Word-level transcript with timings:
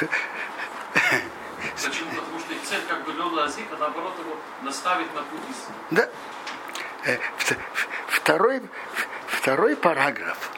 Потому 0.00 0.10
что 2.40 2.52
их 2.54 2.62
цель 2.64 2.82
как 2.88 3.04
бы 3.04 3.12
Лёла 3.12 3.44
Азика, 3.44 3.76
наоборот, 3.78 4.12
его 4.18 4.36
наставить 4.62 5.12
на 5.14 5.22
путь 5.22 5.40
истины. 5.50 5.74
Да. 5.90 6.08
Э, 7.04 7.18
вт- 7.38 7.56
Второй, 8.08 8.62
второй 9.28 9.76
параграф. 9.76 10.50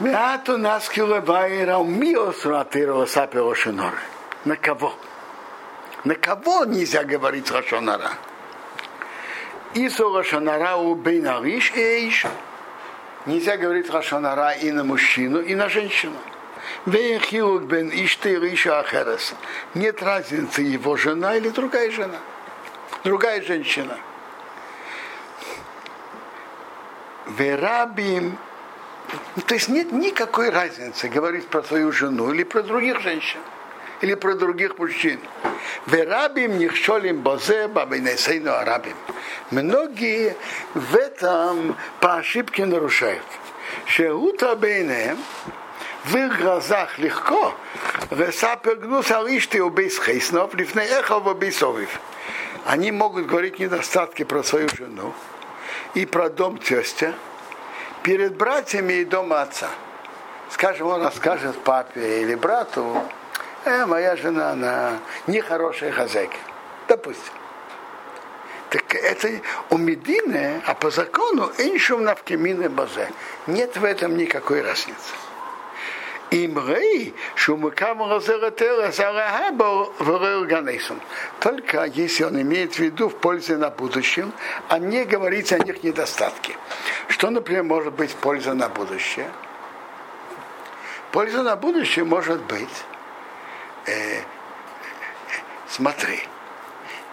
Мяту 0.00 0.58
нас 0.58 0.88
килобайра 0.88 1.76
умиос 1.78 2.44
ратырова 2.44 3.06
сапила 3.06 3.54
шиноры. 3.54 3.98
На 4.44 4.56
кого? 4.56 4.94
На 6.04 6.14
кого 6.14 6.64
нельзя 6.64 7.04
говорить 7.04 7.50
Рашонара? 7.50 8.12
Исо 9.74 10.16
Рашонара 10.16 10.76
у 10.76 10.94
Бейнариш 10.94 11.72
и 11.72 11.80
Эйш. 11.80 12.26
Нельзя 13.26 13.56
говорить 13.56 13.90
Рашонара 13.90 14.52
и 14.52 14.72
на 14.72 14.84
мужчину, 14.84 15.40
и 15.40 15.54
на 15.54 15.68
женщину. 15.68 16.16
Вехилук 16.86 17.64
бен 17.64 17.90
Ишты 17.90 18.38
Риша 18.38 18.80
Ахерес. 18.80 19.34
Нет 19.74 20.02
разницы, 20.02 20.62
его 20.62 20.96
жена 20.96 21.36
или 21.36 21.48
другая 21.48 21.90
жена. 21.90 22.18
Другая 23.04 23.42
женщина. 23.42 23.96
Верабим. 27.26 28.38
То 29.46 29.54
есть 29.54 29.68
нет 29.68 29.92
никакой 29.92 30.50
разницы 30.50 31.08
говорить 31.08 31.48
про 31.48 31.62
свою 31.62 31.92
жену 31.92 32.32
или 32.32 32.44
про 32.44 32.62
других 32.62 33.00
женщин 33.00 33.40
или 34.00 34.14
про 34.14 34.34
других 34.34 34.78
мужчин. 34.78 35.20
Верабим 35.86 36.58
нихшолим 36.58 37.20
бозе 37.20 37.68
бабинесейну 37.68 38.52
арабим. 38.52 38.96
Многие 39.50 40.36
в 40.74 40.94
этом 40.96 41.76
по 42.00 42.16
ошибке 42.16 42.66
нарушают. 42.66 43.24
Шеута 43.86 44.56
бейнем 44.56 45.18
в 46.04 46.16
их 46.16 46.40
глазах 46.40 46.98
легко. 46.98 47.54
Весапер 48.10 48.76
гнус 48.76 49.10
алишты 49.10 49.62
убейс 49.62 49.98
хейснов, 49.98 50.54
лифней 50.54 50.86
эхов 50.86 51.26
убейс 51.26 51.62
овив. 51.62 52.00
Они 52.66 52.92
могут 52.92 53.26
говорить 53.26 53.58
недостатки 53.58 54.24
про 54.24 54.42
свою 54.42 54.68
жену 54.68 55.14
и 55.94 56.06
про 56.06 56.28
дом 56.28 56.58
тестя 56.58 57.14
перед 58.02 58.36
братьями 58.36 58.94
и 58.94 59.04
дома 59.04 59.42
отца. 59.42 59.68
Скажем, 60.50 60.88
он 60.88 61.02
расскажет 61.02 61.58
папе 61.62 62.22
или 62.22 62.34
брату, 62.34 63.02
э, 63.64 63.86
моя 63.86 64.16
жена, 64.16 64.50
она 64.50 64.98
нехорошая 65.26 65.92
хозяйка. 65.92 66.36
Допустим. 66.88 67.32
Так 68.70 68.94
это 68.94 69.28
у 69.70 69.78
Медины, 69.78 70.62
а 70.66 70.74
по 70.74 70.90
закону 70.90 71.50
иншум 71.58 72.04
навкемины 72.04 72.68
базе. 72.68 73.10
Нет 73.46 73.76
в 73.76 73.84
этом 73.84 74.16
никакой 74.16 74.62
разницы. 74.62 75.14
Имрей, 76.30 77.12
шумыкам 77.34 78.08
разератера 78.08 78.92
зарахаба 78.92 79.92
ганейсом. 80.46 81.00
Только 81.40 81.84
если 81.84 82.22
он 82.22 82.40
имеет 82.40 82.74
в 82.74 82.78
виду 82.78 83.08
в 83.08 83.16
пользу 83.16 83.58
на 83.58 83.70
будущем, 83.70 84.32
а 84.68 84.78
не 84.78 85.04
говорить 85.04 85.52
о 85.52 85.58
них 85.58 85.82
недостатке. 85.82 86.56
Что, 87.08 87.30
например, 87.30 87.64
может 87.64 87.94
быть 87.94 88.14
польза 88.14 88.54
на 88.54 88.68
будущее? 88.68 89.28
Польза 91.10 91.42
на 91.42 91.56
будущее 91.56 92.04
может 92.04 92.40
быть, 92.44 92.84
э, 93.86 94.20
смотри, 95.68 96.22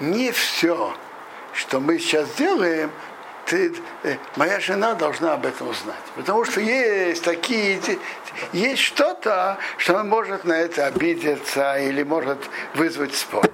не 0.00 0.32
все, 0.32 0.92
что 1.52 1.78
мы 1.78 2.00
сейчас 2.00 2.28
делаем, 2.34 2.90
ты, 3.46 3.74
э, 4.02 4.16
моя 4.36 4.60
жена 4.60 4.94
должна 4.94 5.34
об 5.34 5.46
этом 5.46 5.68
узнать. 5.68 5.96
Потому 6.16 6.44
что 6.44 6.60
есть 6.60 7.24
такие, 7.24 7.80
есть 8.52 8.82
что-то, 8.82 9.58
что 9.76 9.94
она 9.94 10.04
может 10.04 10.44
на 10.44 10.54
это 10.54 10.86
обидеться 10.86 11.78
или 11.78 12.02
может 12.02 12.38
вызвать 12.74 13.14
спор. 13.14 13.44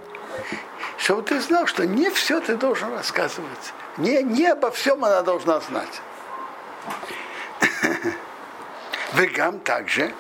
Чтобы 0.98 1.22
ты 1.22 1.40
знал, 1.40 1.66
что 1.66 1.86
не 1.86 2.10
все 2.10 2.40
ты 2.40 2.56
должен 2.56 2.92
рассказывать. 2.92 3.72
Не, 3.96 4.22
не 4.22 4.46
обо 4.46 4.70
всем 4.70 5.04
она 5.04 5.22
должна 5.22 5.60
знать. 5.60 6.00
Вегам 9.14 9.58
также, 9.60 10.14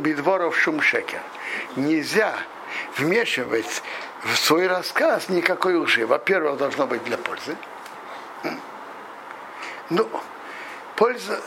бедворов 0.00 0.56
шумшекер. 0.56 1.20
Нельзя 1.76 2.34
вмешивать 2.96 3.82
в 4.24 4.36
свой 4.36 4.66
рассказ 4.66 5.28
никакой 5.28 5.76
лжи. 5.76 6.06
Во-первых, 6.06 6.58
должно 6.58 6.86
быть 6.86 7.04
для 7.04 7.18
пользы. 7.18 7.56
Ну, 9.90 10.08
польза, 10.96 11.40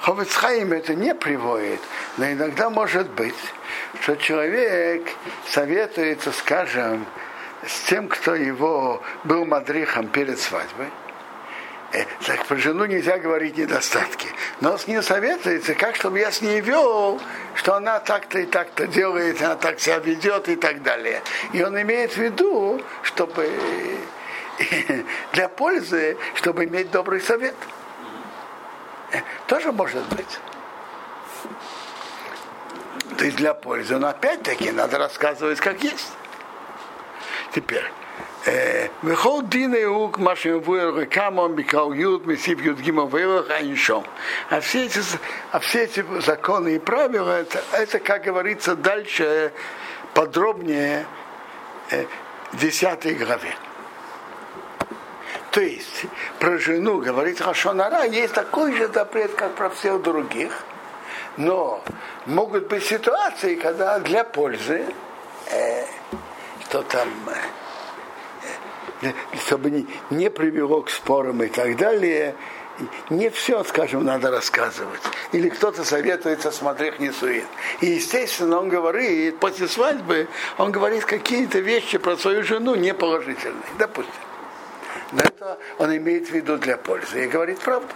Ховецхайм 0.00 0.72
это 0.72 0.94
не 0.94 1.14
приводит, 1.14 1.80
но 2.16 2.30
иногда 2.30 2.70
может 2.70 3.10
быть, 3.10 3.34
что 4.02 4.16
человек 4.16 5.08
советуется, 5.48 6.32
скажем, 6.32 7.06
с 7.66 7.80
тем, 7.88 8.08
кто 8.08 8.34
его 8.34 9.02
был 9.24 9.44
мадрихом 9.44 10.08
перед 10.08 10.38
свадьбой. 10.38 10.88
Так 12.26 12.44
про 12.46 12.56
жену 12.56 12.86
нельзя 12.86 13.18
говорить 13.18 13.56
недостатки. 13.56 14.28
Но 14.60 14.76
с 14.76 14.86
ней 14.88 15.00
советуется, 15.00 15.74
как 15.74 15.94
чтобы 15.94 16.18
я 16.18 16.32
с 16.32 16.42
ней 16.42 16.60
вел, 16.60 17.20
что 17.54 17.74
она 17.74 18.00
так-то 18.00 18.40
и 18.40 18.46
так-то 18.46 18.86
делает, 18.86 19.40
она 19.40 19.54
так 19.54 19.78
себя 19.78 19.98
ведет 19.98 20.48
и 20.48 20.56
так 20.56 20.82
далее. 20.82 21.22
И 21.52 21.62
он 21.62 21.80
имеет 21.80 22.12
в 22.12 22.16
виду, 22.16 22.82
чтобы 23.02 23.48
для 25.32 25.48
пользы, 25.48 26.16
чтобы 26.34 26.64
иметь 26.64 26.90
добрый 26.90 27.20
совет. 27.20 27.54
Тоже 29.46 29.72
может 29.72 30.04
быть. 30.08 30.38
То 33.18 33.24
есть 33.24 33.36
для 33.36 33.54
пользы. 33.54 33.98
Но 33.98 34.08
опять-таки 34.08 34.70
надо 34.70 34.98
рассказывать, 34.98 35.60
как 35.60 35.82
есть. 35.82 36.12
Теперь. 37.54 37.84
Машин 40.18 40.60
вуэр 40.60 41.06
камон 41.06 41.54
бикал 41.54 41.92
юд 41.94 42.26
мисип 42.26 42.60
юд 42.60 42.78
гимон 42.78 43.08
вейлах 43.08 43.50
айншом. 43.50 44.04
А 44.50 44.60
все 44.60 44.84
эти, 44.84 45.00
а 45.50 45.58
все 45.60 45.84
эти 45.84 46.04
законы 46.20 46.74
и 46.76 46.78
правила, 46.78 47.40
это, 47.40 47.62
это, 47.72 48.00
как 48.00 48.24
говорится, 48.24 48.76
дальше 48.76 49.50
подробнее 50.12 51.06
э, 51.90 52.04
в 52.52 52.58
10 52.58 53.18
главе. 53.18 53.56
То 55.54 55.60
есть 55.60 56.06
про 56.40 56.58
жену 56.58 56.98
говорит 56.98 57.40
Хашонара, 57.40 58.06
есть 58.06 58.34
такой 58.34 58.76
же 58.76 58.88
запрет, 58.88 59.34
как 59.34 59.54
про 59.54 59.70
всех 59.70 60.02
других, 60.02 60.50
но 61.36 61.80
могут 62.26 62.66
быть 62.66 62.84
ситуации, 62.84 63.54
когда 63.54 64.00
для 64.00 64.24
пользы, 64.24 64.84
э, 65.52 65.84
что 66.64 66.82
там, 66.82 67.08
э, 69.00 69.12
чтобы 69.46 69.70
не, 69.70 69.86
не 70.10 70.28
привело 70.28 70.82
к 70.82 70.90
спорам 70.90 71.40
и 71.44 71.46
так 71.46 71.76
далее, 71.76 72.34
не 73.08 73.30
все, 73.30 73.62
скажем, 73.62 74.04
надо 74.04 74.32
рассказывать. 74.32 75.02
Или 75.30 75.50
кто-то 75.50 75.84
советуется 75.84 76.50
смотреть 76.50 76.98
не 76.98 77.12
сует. 77.12 77.46
И, 77.80 77.86
естественно, 77.86 78.58
он 78.58 78.68
говорит, 78.70 79.38
после 79.38 79.68
свадьбы, 79.68 80.26
он 80.58 80.72
говорит 80.72 81.04
какие-то 81.04 81.60
вещи 81.60 81.98
про 81.98 82.16
свою 82.16 82.42
жену 82.42 82.74
неположительные. 82.74 83.62
Допустим. 83.78 84.33
Но 85.12 85.20
это 85.20 85.58
он 85.78 85.96
имеет 85.96 86.28
в 86.28 86.32
виду 86.32 86.56
для 86.58 86.76
пользы 86.76 87.24
и 87.24 87.28
говорит 87.28 87.60
правду. 87.60 87.92